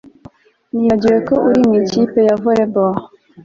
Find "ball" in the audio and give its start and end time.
2.73-2.95